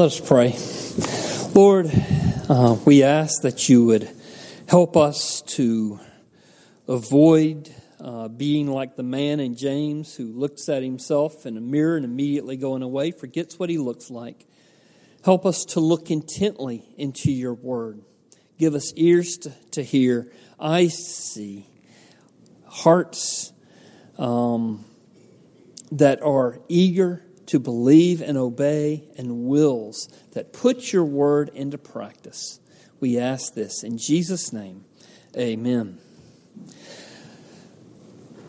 [0.00, 0.56] Let us pray.
[1.54, 1.90] Lord,
[2.48, 4.10] uh, we ask that you would
[4.66, 6.00] help us to
[6.88, 7.68] avoid
[8.00, 12.06] uh, being like the man in James who looks at himself in a mirror and
[12.06, 14.46] immediately going away, forgets what he looks like.
[15.22, 18.00] Help us to look intently into your word.
[18.56, 21.66] Give us ears to, to hear, eyes to see,
[22.64, 23.52] hearts
[24.16, 24.82] um,
[25.92, 32.60] that are eager to believe and obey, and wills that put your word into practice.
[33.00, 34.84] We ask this in Jesus' name.
[35.36, 35.98] Amen.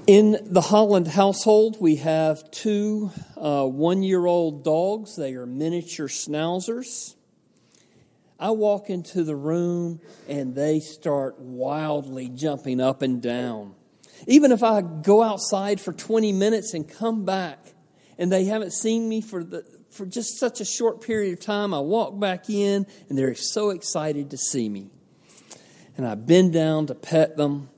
[0.05, 5.15] In the Holland household, we have two uh, one year old dogs.
[5.15, 7.15] They are miniature schnauzers.
[8.39, 13.73] I walk into the room and they start wildly jumping up and down.
[14.27, 17.73] Even if I go outside for 20 minutes and come back,
[18.21, 21.73] and they haven't seen me for the for just such a short period of time.
[21.73, 24.91] I walk back in and they're so excited to see me.
[25.97, 27.69] And I bend down to pet them,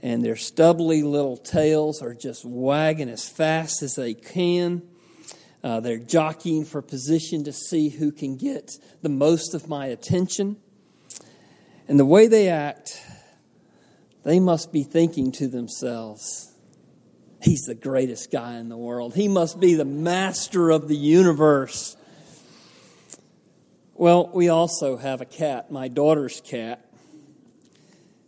[0.00, 4.82] and their stubbly little tails are just wagging as fast as they can.
[5.64, 10.58] Uh, they're jockeying for position to see who can get the most of my attention.
[11.88, 13.02] And the way they act,
[14.22, 16.51] they must be thinking to themselves,
[17.42, 19.14] He's the greatest guy in the world.
[19.14, 21.96] He must be the master of the universe.
[23.94, 26.86] Well, we also have a cat, my daughter's cat.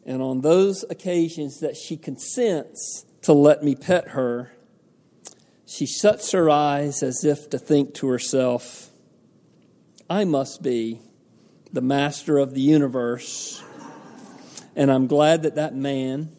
[0.05, 4.53] And on those occasions that she consents to let me pet her,
[5.65, 8.91] she shuts her eyes as if to think to herself,
[10.11, 11.01] I must be
[11.73, 13.62] the master of the universe.
[14.75, 16.31] And I'm glad that that man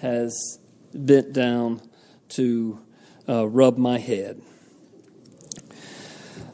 [0.00, 0.58] has
[0.94, 1.80] bent down
[2.30, 2.80] to
[3.28, 4.40] uh, rub my head.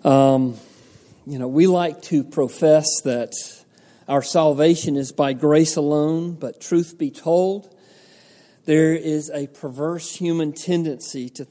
[0.04, 0.56] Um,
[1.26, 3.32] you know, we like to profess that
[4.06, 7.74] our salvation is by grace alone, but truth be told,
[8.66, 11.46] there is a perverse human tendency to,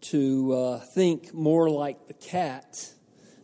[0.00, 2.92] to uh, think more like the cat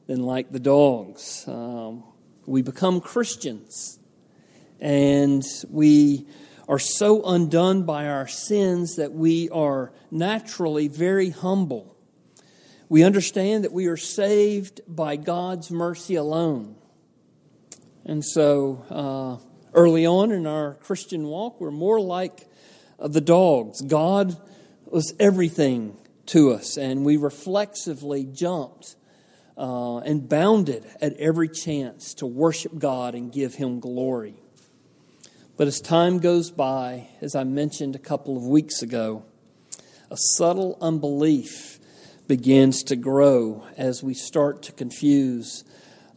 [0.06, 1.44] than like the dogs.
[1.46, 2.04] Um,
[2.46, 3.98] we become Christians
[4.80, 6.26] and we
[6.68, 11.96] are so undone by our sins that we are naturally very humble.
[12.88, 16.76] We understand that we are saved by God's mercy alone.
[18.04, 22.46] And so, uh, early on in our Christian walk, we're more like
[22.98, 23.80] uh, the dogs.
[23.80, 24.36] God
[24.86, 25.96] was everything
[26.26, 28.96] to us, and we reflexively jumped
[29.56, 34.36] uh, and bounded at every chance to worship God and give Him glory.
[35.56, 39.24] But as time goes by, as I mentioned a couple of weeks ago,
[40.10, 41.78] a subtle unbelief
[42.26, 45.62] begins to grow as we start to confuse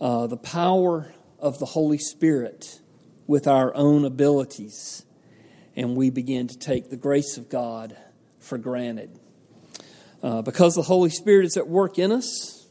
[0.02, 2.80] uh, the power of the Holy Spirit
[3.28, 5.06] with our own abilities,
[5.76, 7.96] and we begin to take the grace of God
[8.40, 9.20] for granted.
[10.24, 12.68] Uh, because the Holy Spirit is at work in us,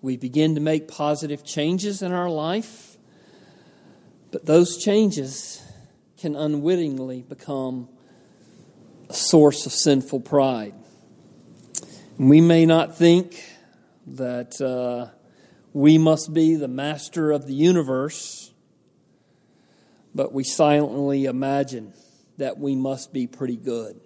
[0.00, 2.96] we begin to make positive changes in our life,
[4.32, 5.62] but those changes
[6.20, 7.88] can unwittingly become
[9.08, 10.74] a source of sinful pride.
[12.18, 13.42] We may not think
[14.06, 15.10] that uh,
[15.72, 18.52] we must be the master of the universe,
[20.14, 21.94] but we silently imagine
[22.36, 23.98] that we must be pretty good.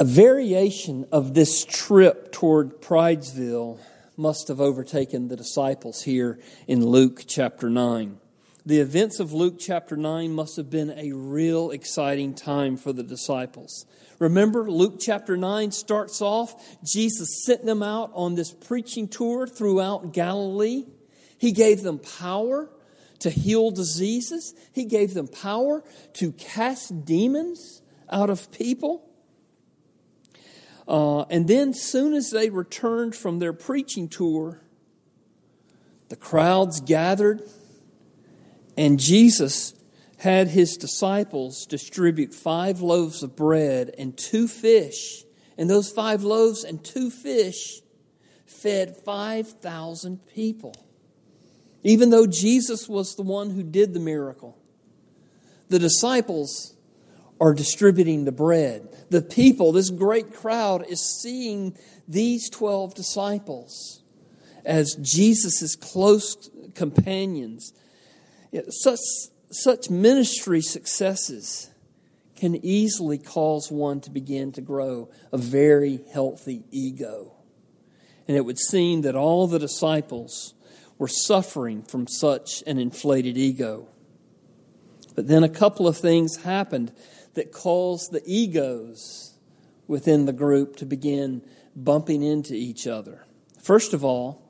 [0.00, 3.78] A variation of this trip toward Pridesville
[4.16, 8.18] must have overtaken the disciples here in Luke chapter 9.
[8.64, 13.02] The events of Luke chapter 9 must have been a real exciting time for the
[13.02, 13.86] disciples.
[14.20, 20.12] Remember, Luke chapter 9 starts off Jesus sent them out on this preaching tour throughout
[20.12, 20.84] Galilee.
[21.36, 22.70] He gave them power
[23.18, 25.82] to heal diseases, He gave them power
[26.14, 29.08] to cast demons out of people.
[30.86, 34.60] Uh, and then, soon as they returned from their preaching tour,
[36.10, 37.42] the crowds gathered
[38.76, 39.74] and Jesus
[40.18, 45.24] had his disciples distribute five loaves of bread and two fish.
[45.58, 47.80] And those five loaves and two fish
[48.46, 50.74] fed 5,000 people.
[51.82, 54.56] Even though Jesus was the one who did the miracle,
[55.68, 56.74] the disciples
[57.40, 58.88] are distributing the bread.
[59.10, 61.76] The people, this great crowd, is seeing
[62.06, 64.02] these 12 disciples
[64.64, 67.72] as Jesus' close companions
[68.70, 68.98] such,
[69.50, 71.70] such ministry successes
[72.36, 77.32] can easily cause one to begin to grow a very healthy ego.
[78.26, 80.54] And it would seem that all the disciples
[80.98, 83.88] were suffering from such an inflated ego.
[85.14, 86.92] But then a couple of things happened
[87.34, 89.34] that caused the egos
[89.86, 91.42] within the group to begin
[91.76, 93.24] bumping into each other.
[93.62, 94.42] First of all,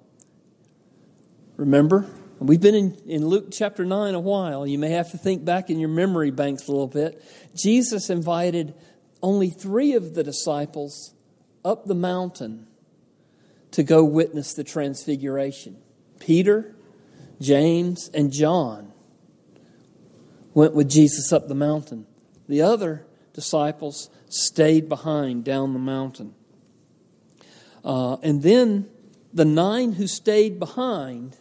[1.56, 2.06] remember,
[2.48, 4.66] we've been in, in Luke chapter 9 a while.
[4.66, 7.22] You may have to think back in your memory banks a little bit.
[7.54, 8.74] Jesus invited
[9.22, 11.14] only three of the disciples
[11.64, 12.66] up the mountain
[13.72, 15.76] to go witness the transfiguration.
[16.18, 16.74] Peter,
[17.40, 18.92] James, and John
[20.54, 22.06] went with Jesus up the mountain.
[22.48, 26.34] The other disciples stayed behind down the mountain.
[27.84, 28.88] Uh, and then
[29.32, 31.36] the nine who stayed behind,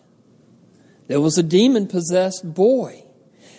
[1.07, 3.06] there was a demon possessed boy.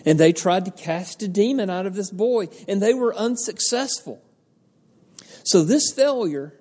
[0.04, 4.20] And they tried to cast a demon out of this boy, and they were unsuccessful.
[5.44, 6.58] So, this failure,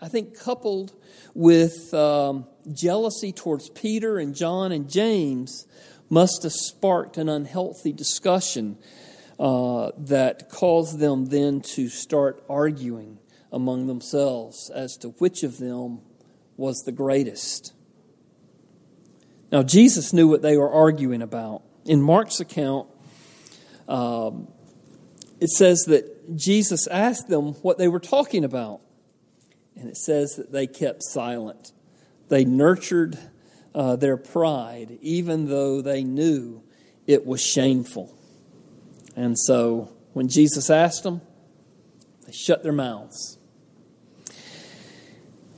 [0.00, 0.92] I think, coupled
[1.34, 5.66] with um, jealousy towards Peter and John and James,
[6.08, 8.78] must have sparked an unhealthy discussion
[9.38, 13.18] uh, that caused them then to start arguing
[13.52, 16.00] among themselves as to which of them
[16.56, 17.72] was the greatest.
[19.50, 21.62] Now, Jesus knew what they were arguing about.
[21.84, 22.88] In Mark's account,
[23.88, 24.48] um,
[25.40, 28.80] it says that Jesus asked them what they were talking about.
[29.76, 31.72] And it says that they kept silent.
[32.28, 33.18] They nurtured
[33.74, 36.62] uh, their pride, even though they knew
[37.06, 38.18] it was shameful.
[39.16, 41.22] And so when Jesus asked them,
[42.26, 43.37] they shut their mouths.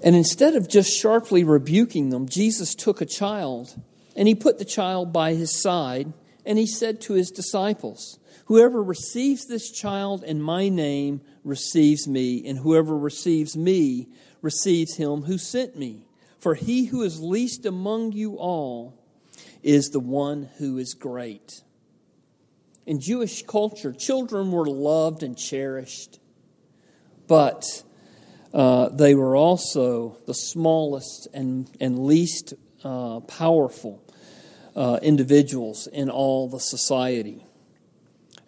[0.02, 3.80] And instead of just sharply rebuking them, Jesus took a child
[4.16, 6.12] and he put the child by his side
[6.46, 12.44] and he said to his disciples, Whoever receives this child in my name receives me,
[12.46, 14.08] and whoever receives me
[14.42, 16.06] receives him who sent me.
[16.38, 18.98] For he who is least among you all
[19.62, 21.62] is the one who is great.
[22.86, 26.18] In Jewish culture, children were loved and cherished,
[27.28, 27.84] but
[28.52, 32.54] uh, they were also the smallest and, and least
[32.84, 34.02] uh, powerful
[34.74, 37.44] uh, individuals in all the society.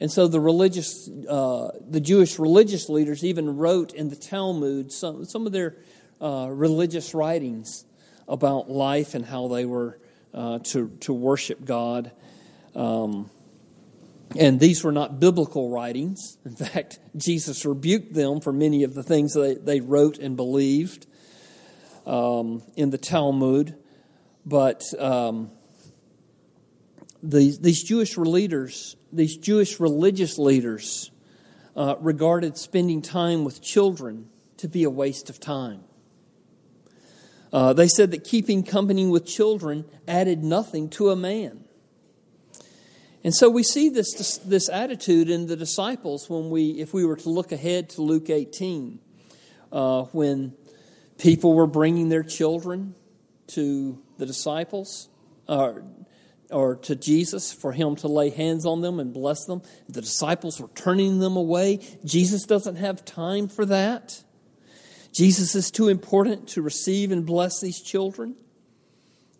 [0.00, 5.24] And so the religious, uh, the Jewish religious leaders even wrote in the Talmud some,
[5.24, 5.76] some of their
[6.20, 7.84] uh, religious writings
[8.26, 9.98] about life and how they were
[10.34, 12.10] to, to worship God.
[12.74, 13.30] Um,
[14.38, 16.38] and these were not biblical writings.
[16.44, 21.06] In fact, Jesus rebuked them for many of the things they, they wrote and believed
[22.06, 23.76] um, in the Talmud.
[24.44, 25.50] But um,
[27.22, 31.10] these, these Jewish leaders, these Jewish religious leaders,
[31.76, 35.82] uh, regarded spending time with children to be a waste of time.
[37.52, 41.61] Uh, they said that keeping company with children added nothing to a man.
[43.24, 47.16] And so we see this, this attitude in the disciples when we, if we were
[47.16, 48.98] to look ahead to Luke 18,
[49.70, 50.54] uh, when
[51.18, 52.94] people were bringing their children
[53.48, 55.08] to the disciples,
[55.48, 55.74] uh,
[56.52, 59.62] or to Jesus for him to lay hands on them and bless them.
[59.88, 61.80] The disciples were turning them away.
[62.04, 64.22] Jesus doesn't have time for that.
[65.12, 68.34] Jesus is too important to receive and bless these children.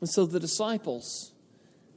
[0.00, 1.32] And so the disciples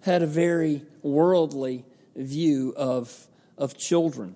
[0.06, 1.84] had a very worldly
[2.16, 4.36] view of, of children.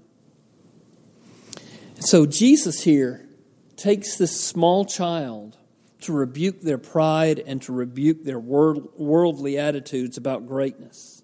[1.99, 3.27] So Jesus here
[3.75, 5.57] takes this small child
[6.01, 11.21] to rebuke their pride and to rebuke their worldly attitudes about greatness.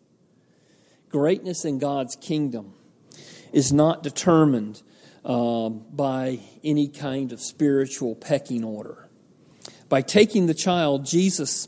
[1.09, 2.75] Greatness in God's kingdom
[3.51, 4.83] is not determined
[5.23, 9.09] um, by any kind of spiritual pecking order.
[9.89, 11.67] By taking the child, Jesus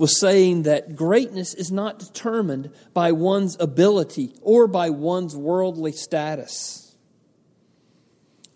[0.00, 6.96] was saying that greatness is not determined by one's ability or by one's worldly status.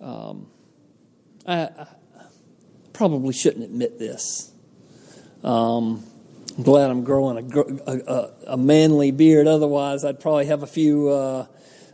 [0.01, 0.47] Um,
[1.47, 1.69] I,
[2.95, 4.53] probably shouldn't admit this.
[5.43, 6.03] Um,
[6.57, 9.47] I'm glad I'm growing a, a, a, manly beard.
[9.47, 11.47] Otherwise, I'd probably have a few uh,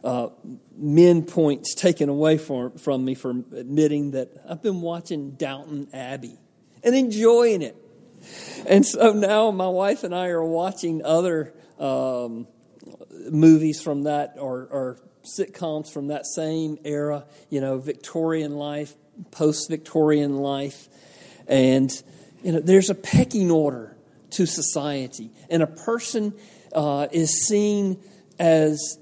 [0.04, 0.28] uh,
[0.76, 6.38] men points taken away for, from me for admitting that I've been watching Downton Abbey
[6.84, 7.74] and enjoying it.
[8.66, 12.46] And so now my wife and I are watching other um,
[13.30, 18.94] movies from that or, or sitcoms from that same era, you know, Victorian life,
[19.30, 20.88] post Victorian life.
[21.46, 21.90] And,
[22.42, 23.96] you know, there's a pecking order
[24.30, 25.30] to society.
[25.48, 26.34] And a person
[26.72, 28.02] uh, is seen
[28.38, 28.98] as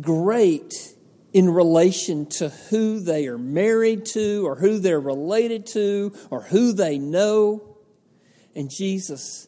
[0.00, 0.94] great
[1.32, 6.72] in relation to who they are married to or who they're related to or who
[6.72, 7.67] they know.
[8.58, 9.46] And Jesus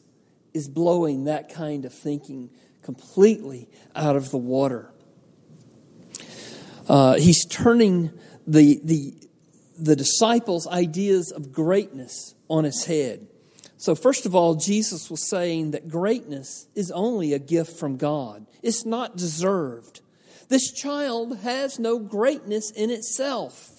[0.55, 2.49] is blowing that kind of thinking
[2.83, 4.93] completely out of the water.
[6.89, 8.13] Uh, he's turning
[8.47, 9.15] the, the,
[9.77, 13.27] the disciples' ideas of greatness on his head.
[13.79, 18.47] So, first of all, Jesus was saying that greatness is only a gift from God,
[18.63, 20.03] it's not deserved.
[20.49, 23.73] This child has no greatness in itself.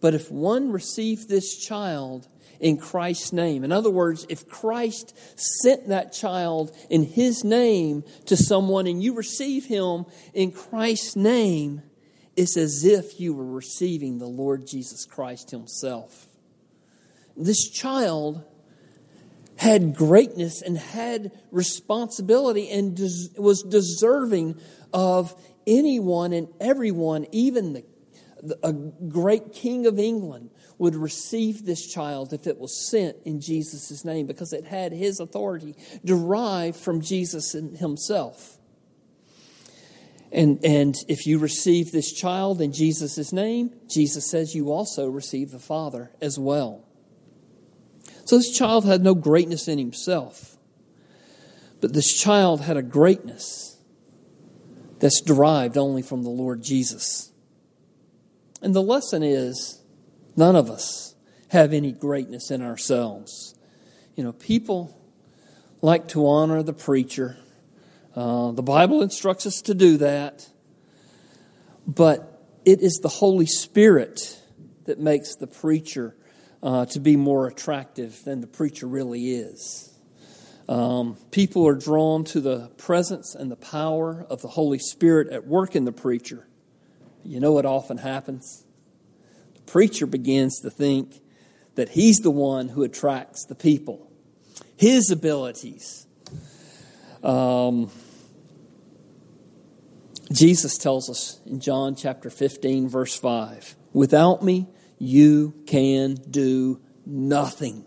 [0.00, 2.28] But if one received this child
[2.60, 8.36] in Christ's name, in other words, if Christ sent that child in his name to
[8.36, 11.82] someone and you receive him in Christ's name,
[12.36, 16.26] it's as if you were receiving the Lord Jesus Christ himself.
[17.36, 18.44] This child
[19.56, 24.60] had greatness and had responsibility and des- was deserving
[24.92, 25.34] of
[25.66, 27.84] anyone and everyone, even the,
[28.42, 33.40] the, a great king of England, would receive this child if it was sent in
[33.40, 38.58] Jesus' name because it had his authority derived from Jesus himself.
[40.32, 45.50] And, and if you receive this child in Jesus' name, Jesus says you also receive
[45.50, 46.84] the Father as well.
[48.24, 50.56] So this child had no greatness in himself,
[51.80, 53.78] but this child had a greatness
[54.98, 57.30] that's derived only from the Lord Jesus.
[58.60, 59.80] And the lesson is
[60.36, 61.14] none of us
[61.48, 63.54] have any greatness in ourselves.
[64.14, 64.96] You know, people
[65.82, 67.36] like to honor the preacher.
[68.14, 70.48] Uh, the Bible instructs us to do that.
[71.86, 74.40] But it is the Holy Spirit
[74.84, 76.16] that makes the preacher
[76.62, 79.92] uh, to be more attractive than the preacher really is.
[80.68, 85.46] Um, people are drawn to the presence and the power of the Holy Spirit at
[85.46, 86.48] work in the preacher.
[87.24, 88.65] You know what often happens?
[89.66, 91.20] Preacher begins to think
[91.74, 94.10] that he's the one who attracts the people,
[94.76, 96.06] his abilities.
[97.22, 97.90] Um,
[100.32, 104.68] Jesus tells us in John chapter 15, verse 5 Without me,
[104.98, 107.84] you can do nothing.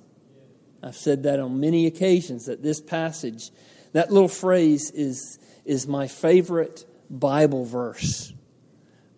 [0.81, 3.51] I've said that on many occasions that this passage,
[3.93, 8.33] that little phrase is, is my favorite Bible verse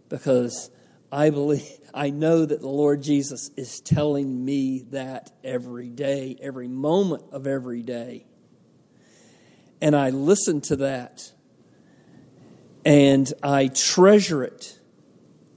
[0.09, 0.71] because
[1.11, 6.67] I believe, I know that the Lord Jesus is telling me that every day, every
[6.67, 8.25] moment of every day.
[9.81, 11.31] And I listen to that
[12.85, 14.79] and I treasure it,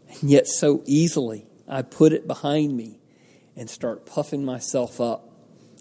[0.09, 2.99] and yet so easily I put it behind me
[3.57, 5.33] and start puffing myself up,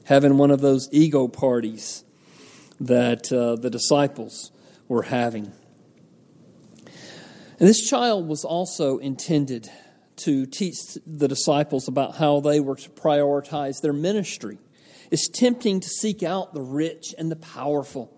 [0.05, 2.03] having one of those ego parties
[2.79, 4.51] that uh, the disciples
[4.87, 5.51] were having.
[7.59, 9.69] And this child was also intended
[10.23, 14.57] to teach the disciples about how they were to prioritize their ministry.
[15.11, 18.15] It's tempting to seek out the rich and the powerful,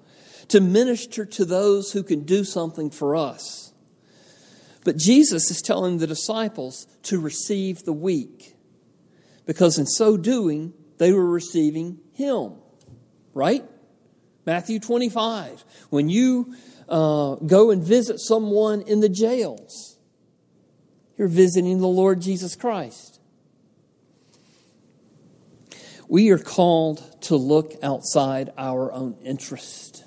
[0.50, 3.74] to minister to those who can do something for us.
[4.84, 8.56] But Jesus is telling the disciples to receive the weak
[9.46, 12.54] because in so doing, they were receiving Him.
[13.34, 13.66] Right?
[14.46, 15.66] Matthew 25.
[15.90, 16.56] When you
[16.88, 19.95] uh, go and visit someone in the jails,
[21.18, 23.20] you're visiting the Lord Jesus Christ.
[26.08, 30.06] We are called to look outside our own interest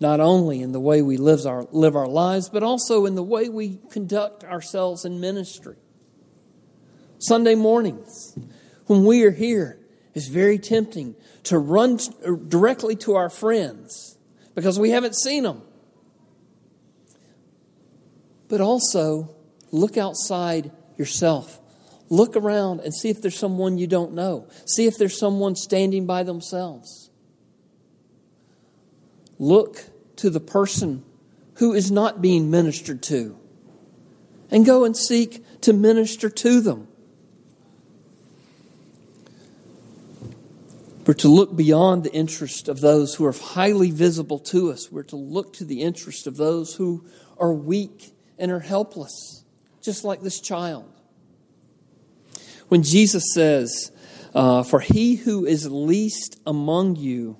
[0.00, 3.22] not only in the way we live our, live our lives, but also in the
[3.22, 5.76] way we conduct ourselves in ministry.
[7.18, 8.38] Sunday mornings,
[8.86, 9.78] when we are here,
[10.14, 14.16] it's very tempting to run uh, directly to our friends
[14.54, 15.62] because we haven't seen them.
[18.48, 19.34] But also,
[19.70, 21.60] look outside yourself.
[22.10, 24.48] Look around and see if there's someone you don't know.
[24.66, 27.10] See if there's someone standing by themselves.
[29.38, 29.84] Look
[30.16, 31.04] to the person
[31.54, 33.38] who is not being ministered to
[34.50, 36.88] and go and seek to minister to them.
[41.06, 44.92] We're to look beyond the interest of those who are highly visible to us.
[44.92, 47.06] We're to look to the interest of those who
[47.38, 49.42] are weak and are helpless,
[49.82, 50.90] just like this child.
[52.68, 53.92] When Jesus says,
[54.34, 57.38] uh, For he who is least among you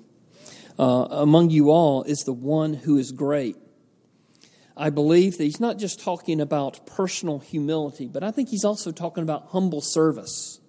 [0.79, 3.57] uh, among you all is the one who is great.
[4.77, 8.93] I believe that he's not just talking about personal humility, but I think he's also
[8.93, 10.61] talking about humble service.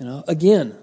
[0.00, 0.74] You know, again,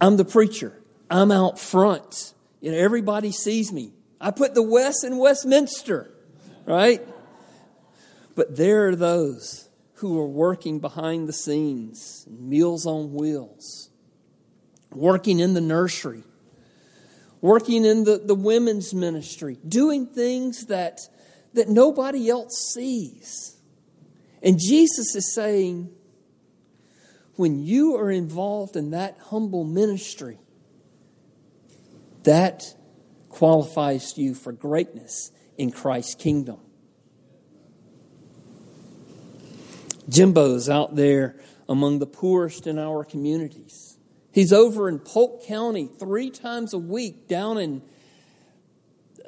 [0.00, 0.76] I'm the preacher.
[1.08, 2.34] I'm out front.
[2.60, 3.92] You know, everybody sees me.
[4.20, 6.12] I put the West in Westminster,
[6.66, 7.00] right?
[8.34, 13.90] But there are those who are working behind the scenes, Meals on Wheels,
[14.90, 16.24] working in the nursery,
[17.40, 21.00] working in the, the women's ministry, doing things that,
[21.54, 23.56] that nobody else sees.
[24.42, 25.90] And Jesus is saying,
[27.36, 30.38] when you are involved in that humble ministry,
[32.24, 32.74] that
[33.28, 36.60] qualifies you for greatness in Christ's kingdom.
[40.10, 41.36] Jimbo's out there
[41.68, 43.96] among the poorest in our communities.
[44.32, 47.82] He's over in Polk County three times a week down in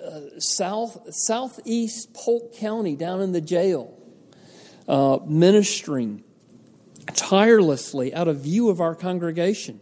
[0.03, 3.97] uh, south southeast Polk County, down in the jail,
[4.89, 6.25] uh, ministering
[7.15, 9.81] tirelessly out of view of our congregation.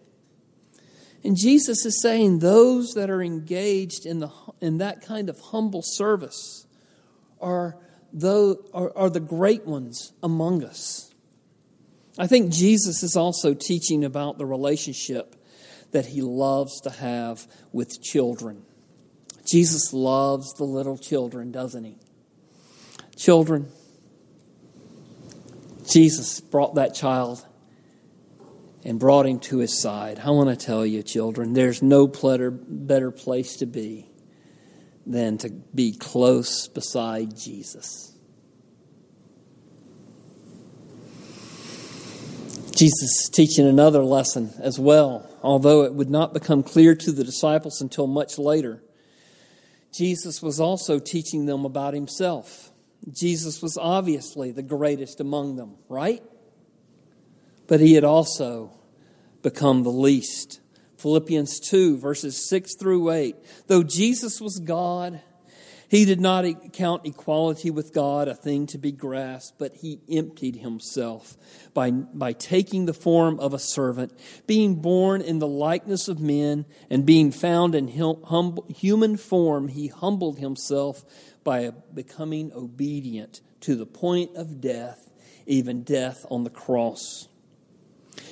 [1.22, 4.30] And Jesus is saying those that are engaged in, the,
[4.60, 6.66] in that kind of humble service
[7.40, 7.76] are,
[8.12, 11.12] the, are, are the great ones among us.
[12.18, 15.36] I think Jesus is also teaching about the relationship
[15.92, 18.64] that he loves to have with children.
[19.44, 21.96] Jesus loves the little children, doesn't he?
[23.16, 23.68] Children,
[25.90, 27.46] Jesus brought that child
[28.84, 30.20] and brought him to his side.
[30.24, 34.09] I want to tell you, children, there's no better place to be
[35.06, 38.14] than to be close beside Jesus.
[42.74, 47.24] Jesus is teaching another lesson as well, although it would not become clear to the
[47.24, 48.82] disciples until much later.
[49.92, 52.70] Jesus was also teaching them about himself.
[53.12, 56.22] Jesus was obviously the greatest among them, right?
[57.70, 58.72] but he had also
[59.42, 60.58] become the least.
[61.00, 63.36] Philippians 2, verses 6 through 8.
[63.66, 65.20] Though Jesus was God,
[65.90, 70.56] he did not count equality with God a thing to be grasped, but he emptied
[70.56, 71.36] himself
[71.74, 74.12] by, by taking the form of a servant,
[74.46, 79.88] being born in the likeness of men, and being found in hum, human form, he
[79.88, 81.04] humbled himself
[81.42, 85.10] by becoming obedient to the point of death,
[85.44, 87.26] even death on the cross.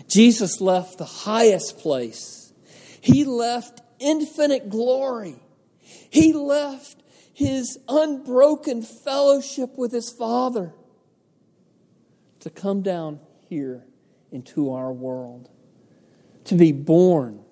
[0.07, 2.38] Jesus left the highest place.
[3.09, 5.37] He left infinite glory.
[5.81, 10.75] He left his unbroken fellowship with his Father
[12.41, 13.87] to come down here
[14.31, 15.49] into our world,
[16.45, 17.43] to be born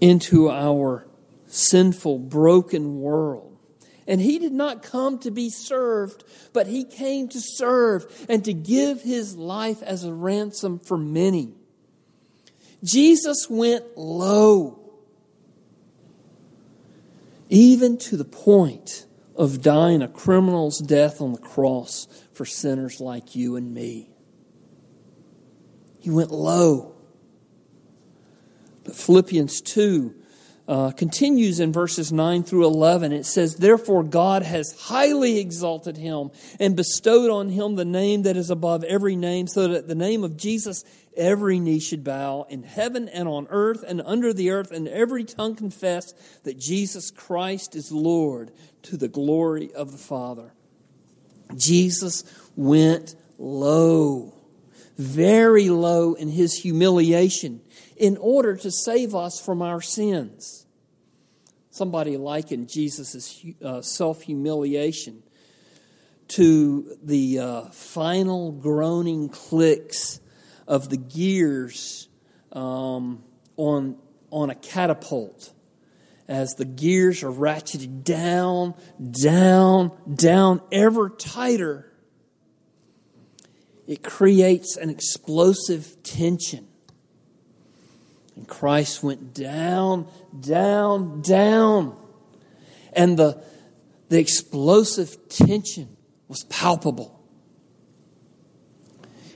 [0.00, 1.06] into our
[1.46, 3.58] sinful, broken world
[4.06, 8.52] and he did not come to be served, but he came to serve and to
[8.52, 11.54] give his life as a ransom for many.
[12.82, 14.78] Jesus went low,
[17.48, 23.34] even to the point of dying a criminal's death on the cross for sinners like
[23.36, 24.10] you and me.
[26.00, 26.94] He went low.
[28.84, 30.14] But Philippians 2
[30.68, 33.12] uh, continues in verses 9 through 11.
[33.12, 38.36] It says, Therefore, God has highly exalted him and bestowed on him the name that
[38.36, 40.84] is above every name, so that the name of Jesus
[41.16, 45.24] every knee should bow in heaven and on earth and under the earth, and every
[45.24, 50.52] tongue confess that Jesus Christ is Lord to the glory of the Father.
[51.56, 52.24] Jesus
[52.56, 54.31] went low,
[54.98, 57.60] very low in his humiliation
[57.96, 60.66] in order to save us from our sins.
[61.70, 65.22] Somebody likened Jesus' uh, self humiliation
[66.28, 70.20] to the uh, final groaning clicks
[70.66, 72.08] of the gears
[72.52, 73.22] um,
[73.56, 73.96] on,
[74.30, 75.52] on a catapult
[76.28, 78.74] as the gears are ratcheted down,
[79.22, 81.91] down, down, ever tighter.
[83.92, 86.66] It creates an explosive tension
[88.36, 90.06] and Christ went down,
[90.40, 91.96] down, down.
[92.92, 93.42] And the,
[94.08, 95.96] the explosive tension
[96.28, 97.20] was palpable.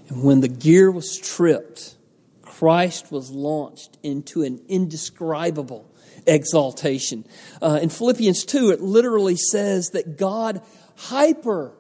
[0.09, 1.95] And when the gear was tripped,
[2.43, 5.89] Christ was launched into an indescribable
[6.27, 7.25] exaltation.
[7.61, 10.63] Uh, in Philippians 2, it literally says that God
[10.97, 11.76] hyper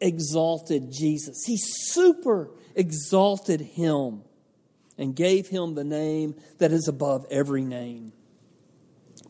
[0.00, 4.22] exalted Jesus, He super exalted Him
[4.98, 8.12] and gave him the name that is above every name.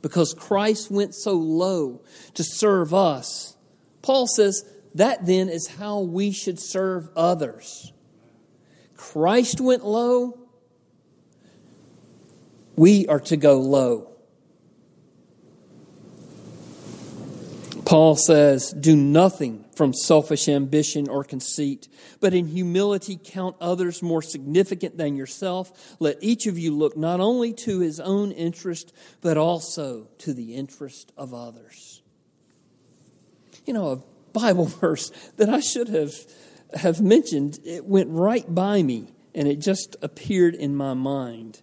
[0.02, 2.02] Because Christ went so low
[2.34, 3.56] to serve us,
[4.02, 4.62] Paul says
[4.94, 7.92] that then is how we should serve others.
[8.96, 10.38] Christ went low,
[12.76, 14.12] we are to go low.
[17.84, 21.86] Paul says, Do nothing from selfish ambition or conceit,
[22.18, 25.96] but in humility count others more significant than yourself.
[26.00, 30.54] Let each of you look not only to his own interest, but also to the
[30.54, 32.02] interest of others.
[33.66, 36.14] You know, a Bible verse that I should have,
[36.74, 41.60] have mentioned, it went right by me and it just appeared in my mind.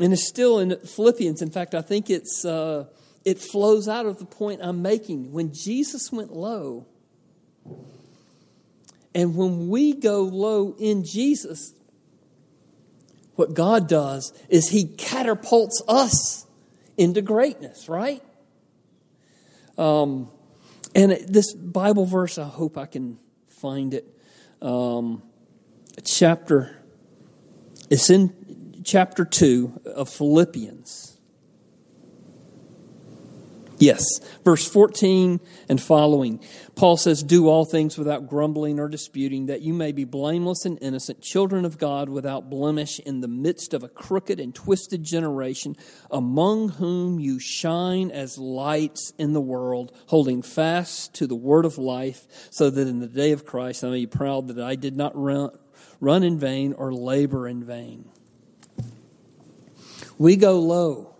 [0.00, 1.40] And it's still in Philippians.
[1.40, 2.86] In fact, I think it's, uh,
[3.24, 5.30] it flows out of the point I'm making.
[5.30, 6.88] When Jesus went low,
[9.14, 11.72] and when we go low in Jesus,
[13.36, 16.46] what God does is He catapults us
[16.96, 18.22] into greatness, right?
[19.78, 20.28] Um,
[20.94, 23.18] and this Bible verse, I hope I can
[23.60, 24.06] find it.
[24.62, 25.22] Um,
[26.04, 26.76] chapter,
[27.90, 31.13] it's in chapter 2 of Philippians.
[33.84, 36.42] Yes, verse 14 and following.
[36.74, 40.78] Paul says, Do all things without grumbling or disputing, that you may be blameless and
[40.80, 45.76] innocent, children of God without blemish, in the midst of a crooked and twisted generation,
[46.10, 51.76] among whom you shine as lights in the world, holding fast to the word of
[51.76, 54.96] life, so that in the day of Christ I may be proud that I did
[54.96, 55.50] not run,
[56.00, 58.08] run in vain or labor in vain.
[60.16, 61.16] We go low.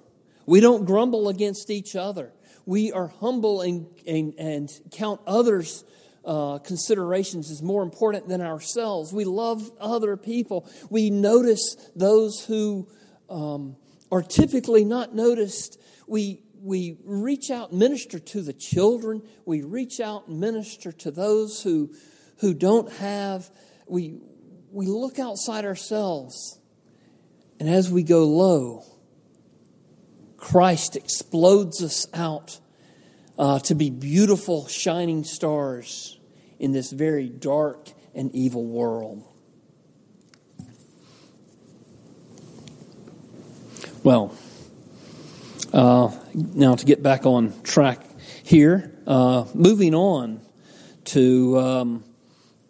[0.46, 2.34] We don't grumble against each other
[2.66, 5.85] we are humble and, and, and count others'
[6.24, 9.12] uh, considerations as more important than ourselves.
[9.12, 10.68] We love other people.
[10.88, 12.88] We notice those who
[13.29, 13.77] um,
[14.11, 15.79] are typically not noticed.
[16.07, 19.22] We, we reach out and minister to the children.
[19.44, 21.92] We reach out and minister to those who,
[22.38, 23.50] who don't have.
[23.87, 24.20] We,
[24.70, 26.59] we look outside ourselves.
[27.61, 28.85] And as we go low,
[30.45, 32.61] Christ explodes us out
[33.39, 36.19] uh, to be beautiful, shining stars
[36.59, 39.25] in this very dark and evil world.
[44.03, 44.37] Well,
[45.73, 48.05] uh, now to get back on track
[48.43, 50.43] here, uh, moving on
[51.07, 52.05] to um,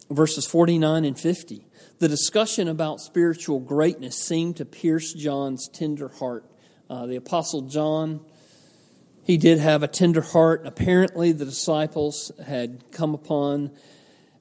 [0.09, 1.67] verses 49 and 50.
[1.99, 6.49] The discussion about spiritual greatness seemed to pierce John's tender heart
[6.89, 8.19] uh, the Apostle John,
[9.23, 10.65] he did have a tender heart.
[10.65, 13.71] Apparently, the disciples had come upon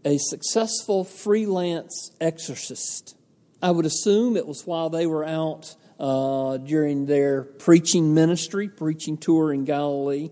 [0.04, 3.16] a successful freelance exorcist.
[3.62, 9.16] I would assume it was while they were out uh, during their preaching ministry, preaching
[9.16, 10.30] tour in Galilee.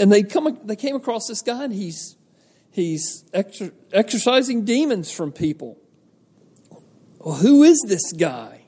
[0.00, 2.16] And they, come, they came across this guy, and he's,
[2.70, 5.76] he's exor- exorcising demons from people.
[7.18, 8.62] Well, who is this guy?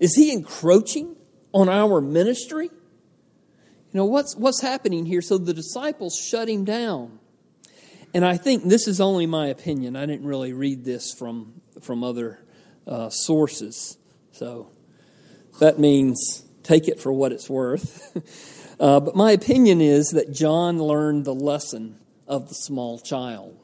[0.00, 1.16] Is he encroaching?
[1.58, 2.66] On our ministry?
[2.66, 5.20] You know, what's, what's happening here?
[5.20, 7.18] So the disciples shut him down.
[8.14, 9.96] And I think this is only my opinion.
[9.96, 12.38] I didn't really read this from, from other
[12.86, 13.98] uh, sources.
[14.30, 14.70] So
[15.58, 18.76] that means take it for what it's worth.
[18.80, 23.58] uh, but my opinion is that John learned the lesson of the small child.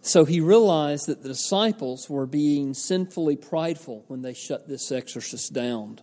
[0.00, 5.52] So he realized that the disciples were being sinfully prideful when they shut this exorcist
[5.52, 6.00] down.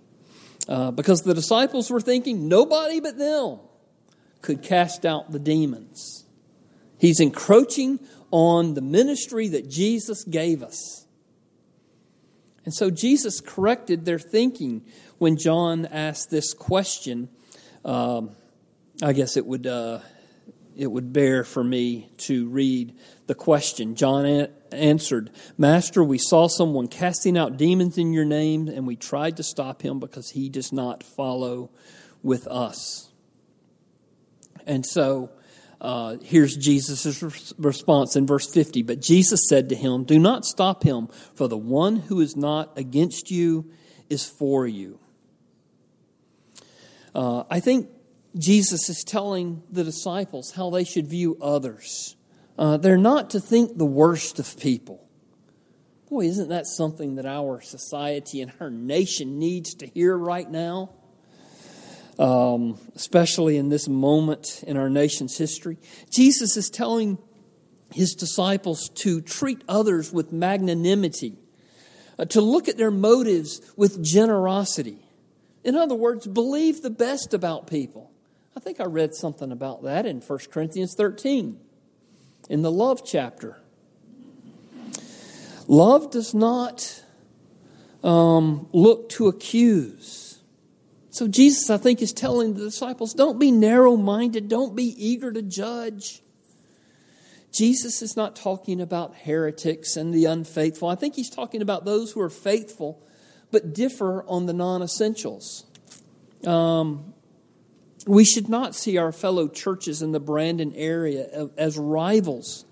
[0.70, 3.58] Uh, because the disciples were thinking nobody but them
[4.44, 6.26] could cast out the demons.
[7.00, 11.08] He's encroaching on the ministry that Jesus gave us.
[12.66, 14.86] And so Jesus corrected their thinking
[15.18, 17.30] when John asked this question.
[17.84, 18.36] Um,
[19.02, 20.02] I guess it would uh,
[20.80, 23.96] it would bear for me to read the question.
[23.96, 29.36] John answered, Master, we saw someone casting out demons in your name, and we tried
[29.38, 31.70] to stop him because he does not follow
[32.24, 33.10] with us.
[34.66, 35.32] And so
[35.82, 37.22] uh, here's Jesus'
[37.58, 38.82] response in verse 50.
[38.84, 42.78] But Jesus said to him, Do not stop him, for the one who is not
[42.78, 43.70] against you
[44.10, 44.98] is for you.
[47.14, 47.90] Uh, I think
[48.38, 52.16] Jesus is telling the disciples how they should view others.
[52.58, 55.08] Uh, they're not to think the worst of people.
[56.10, 60.92] Boy, isn't that something that our society and our nation needs to hear right now?
[62.18, 65.78] Um, especially in this moment in our nation's history.
[66.12, 67.18] Jesus is telling
[67.94, 71.38] his disciples to treat others with magnanimity,
[72.18, 74.98] uh, to look at their motives with generosity.
[75.64, 78.12] In other words, believe the best about people.
[78.60, 81.62] I think I read something about that in 1 Corinthians 13
[82.50, 83.56] in the love chapter.
[85.70, 87.02] Love does not
[88.04, 90.40] um, look to accuse.
[91.10, 95.32] So Jesus, I think, is telling the disciples don't be narrow minded, don't be eager
[95.32, 96.22] to judge.
[97.54, 100.90] Jesus is not talking about heretics and the unfaithful.
[100.90, 103.02] I think he's talking about those who are faithful
[103.52, 105.66] but differ on the non essentials.
[106.46, 107.14] Um,
[108.10, 112.66] we should not see our fellow churches in the Brandon area as rivals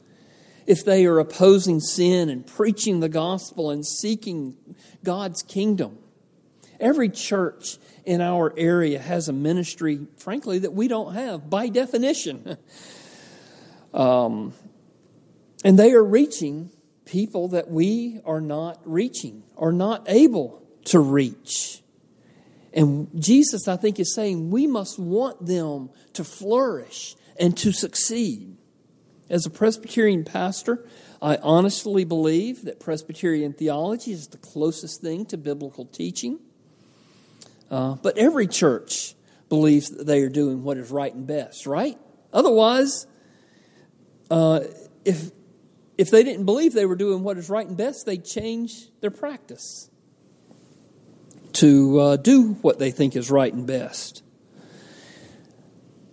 [0.65, 4.57] if they are opposing sin and preaching the gospel and seeking
[5.03, 5.99] God's kingdom.
[6.79, 12.57] Every church in our area has a ministry, frankly, that we don't have by definition.
[13.93, 14.53] um,
[15.63, 16.71] and they are reaching
[17.05, 21.83] people that we are not reaching or not able to reach.
[22.77, 28.55] And Jesus, I think, is saying we must want them to flourish and to succeed.
[29.31, 30.87] As a Presbyterian pastor,
[31.19, 36.39] I honestly believe that Presbyterian theology is the closest thing to biblical teaching.
[37.71, 39.15] Uh, but every church
[39.49, 41.97] believes that they are doing what is right and best, right?
[42.31, 43.07] Otherwise,
[44.29, 44.59] uh,
[45.03, 45.31] if
[45.97, 49.09] if they didn't believe they were doing what is right and best, they'd change their
[49.09, 49.89] practice
[51.57, 54.21] to uh, do what they think is right and best.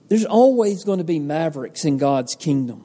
[0.08, 2.84] There's always going to be mavericks in God's kingdom.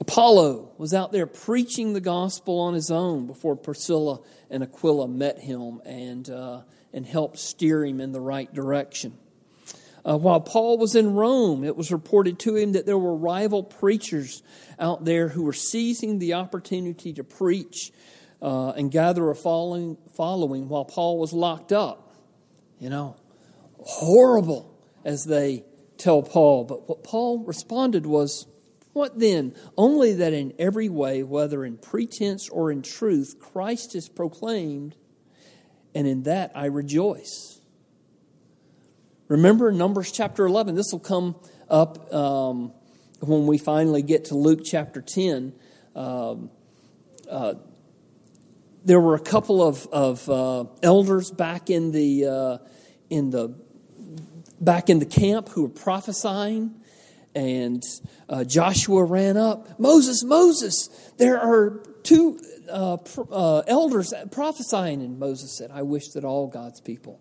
[0.00, 4.20] Apollo was out there preaching the gospel on his own before Priscilla
[4.50, 9.16] and Aquila met him and, uh, and helped steer him in the right direction.
[10.04, 13.62] Uh, while Paul was in Rome, it was reported to him that there were rival
[13.62, 14.42] preachers
[14.78, 17.92] out there who were seizing the opportunity to preach
[18.40, 22.14] uh, and gather a following, following while Paul was locked up.
[22.78, 23.16] You know,
[23.78, 25.64] horrible as they
[25.98, 26.64] tell Paul.
[26.64, 28.46] But what Paul responded was,
[28.92, 29.54] What then?
[29.76, 34.96] Only that in every way, whether in pretense or in truth, Christ is proclaimed,
[35.94, 37.60] and in that I rejoice.
[39.28, 40.74] Remember Numbers chapter 11.
[40.74, 41.34] This will come
[41.68, 42.72] up um,
[43.20, 45.52] when we finally get to Luke chapter 10.
[45.96, 46.50] Um,
[47.28, 47.54] uh,
[48.86, 52.58] there were a couple of, of uh, elders back in the uh,
[53.10, 53.48] in the
[54.60, 56.72] back in the camp who were prophesying,
[57.34, 57.82] and
[58.28, 59.78] uh, Joshua ran up.
[59.78, 62.96] Moses, Moses, there are two uh,
[63.30, 67.20] uh, elders prophesying, and Moses said, "I wish that all God's people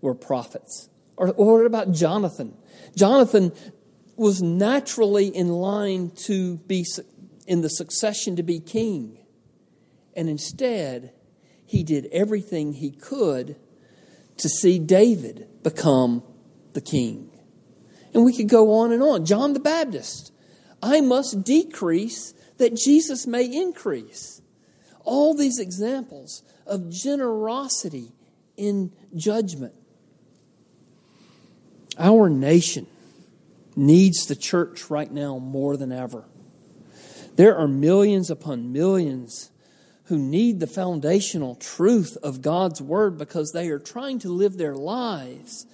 [0.00, 2.54] were prophets." Or, or what about Jonathan?
[2.96, 3.52] Jonathan
[4.16, 6.84] was naturally in line to be
[7.46, 9.18] in the succession to be king.
[10.16, 11.12] And instead,
[11.66, 13.56] he did everything he could
[14.38, 16.22] to see David become
[16.72, 17.30] the king.
[18.14, 19.26] And we could go on and on.
[19.26, 20.32] John the Baptist,
[20.82, 24.40] I must decrease that Jesus may increase.
[25.04, 28.12] All these examples of generosity
[28.56, 29.74] in judgment.
[31.98, 32.86] Our nation
[33.76, 36.24] needs the church right now more than ever.
[37.36, 39.50] There are millions upon millions
[40.06, 44.74] who need the foundational truth of God's Word because they are trying to live their
[44.74, 45.66] lives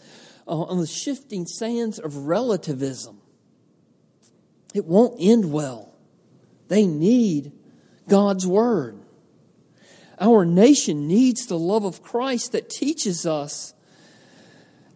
[0.47, 3.21] on the shifting sands of relativism.
[4.75, 5.95] It won't end well.
[6.69, 7.53] They need
[8.09, 8.99] God's Word.
[10.19, 13.75] Our nation needs the love of Christ that teaches us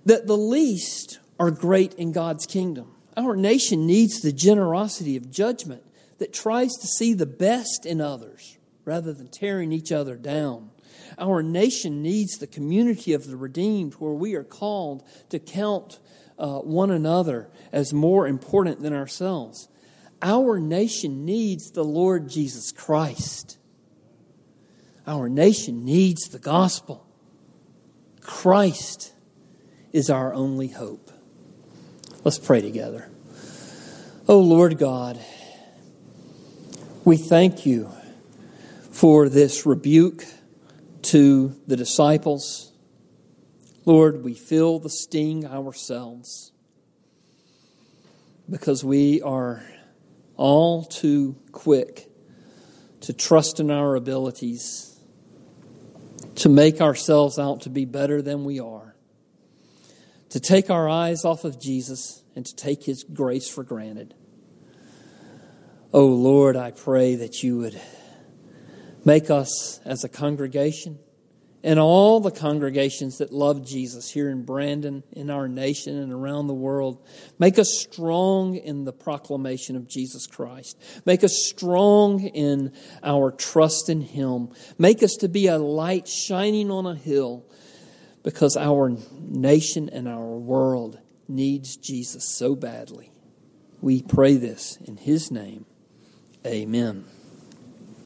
[0.06, 2.94] that the least are great in God's kingdom.
[3.16, 5.82] Our nation needs the generosity of judgment
[6.18, 8.55] that tries to see the best in others
[8.86, 10.70] rather than tearing each other down.
[11.18, 15.98] Our nation needs the community of the redeemed where we are called to count
[16.38, 19.68] uh, one another as more important than ourselves.
[20.22, 23.58] Our nation needs the Lord Jesus Christ.
[25.06, 27.06] Our nation needs the gospel.
[28.20, 29.12] Christ
[29.92, 31.10] is our only hope.
[32.24, 33.10] Let's pray together.
[34.28, 35.20] Oh Lord God,
[37.04, 37.90] we thank you
[38.96, 40.24] for this rebuke
[41.02, 42.72] to the disciples.
[43.84, 46.50] Lord, we feel the sting ourselves
[48.48, 49.62] because we are
[50.34, 52.08] all too quick
[53.02, 54.98] to trust in our abilities,
[56.36, 58.96] to make ourselves out to be better than we are,
[60.30, 64.14] to take our eyes off of Jesus and to take his grace for granted.
[65.92, 67.78] Oh Lord, I pray that you would
[69.06, 70.98] Make us as a congregation
[71.62, 76.48] and all the congregations that love Jesus here in Brandon, in our nation, and around
[76.48, 77.06] the world.
[77.38, 80.76] Make us strong in the proclamation of Jesus Christ.
[81.04, 82.72] Make us strong in
[83.04, 84.48] our trust in Him.
[84.76, 87.46] Make us to be a light shining on a hill
[88.24, 88.90] because our
[89.20, 93.12] nation and our world needs Jesus so badly.
[93.80, 95.64] We pray this in His name.
[96.44, 97.04] Amen.